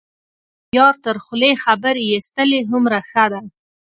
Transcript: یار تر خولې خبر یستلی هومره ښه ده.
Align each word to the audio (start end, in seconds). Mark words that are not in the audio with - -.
یار 0.77 0.95
تر 1.05 1.15
خولې 1.25 1.51
خبر 1.63 1.95
یستلی 2.11 2.59
هومره 2.69 2.99
ښه 3.09 3.25
ده. 3.31 3.41